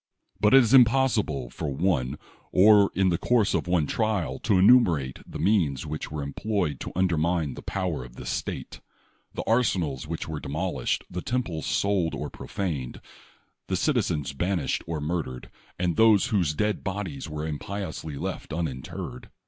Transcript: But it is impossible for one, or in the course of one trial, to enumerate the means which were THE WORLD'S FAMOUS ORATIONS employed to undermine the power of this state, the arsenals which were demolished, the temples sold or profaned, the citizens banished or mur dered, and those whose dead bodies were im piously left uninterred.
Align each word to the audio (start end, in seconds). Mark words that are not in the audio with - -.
But 0.39 0.55
it 0.55 0.63
is 0.63 0.73
impossible 0.73 1.51
for 1.51 1.69
one, 1.71 2.17
or 2.51 2.89
in 2.95 3.09
the 3.09 3.19
course 3.19 3.53
of 3.53 3.67
one 3.67 3.85
trial, 3.85 4.39
to 4.39 4.57
enumerate 4.57 5.19
the 5.27 5.37
means 5.37 5.85
which 5.85 6.09
were 6.09 6.25
THE 6.25 6.25
WORLD'S 6.25 6.41
FAMOUS 6.41 6.55
ORATIONS 6.55 6.73
employed 6.73 6.79
to 6.79 6.97
undermine 6.99 7.53
the 7.53 7.61
power 7.61 8.03
of 8.03 8.15
this 8.15 8.31
state, 8.31 8.81
the 9.35 9.43
arsenals 9.45 10.07
which 10.07 10.27
were 10.27 10.39
demolished, 10.39 11.03
the 11.07 11.21
temples 11.21 11.67
sold 11.67 12.15
or 12.15 12.31
profaned, 12.31 12.99
the 13.67 13.75
citizens 13.75 14.33
banished 14.33 14.83
or 14.87 14.99
mur 15.01 15.21
dered, 15.21 15.45
and 15.77 15.95
those 15.97 16.29
whose 16.29 16.55
dead 16.55 16.83
bodies 16.83 17.29
were 17.29 17.45
im 17.45 17.59
piously 17.59 18.19
left 18.19 18.49
uninterred. 18.53 19.29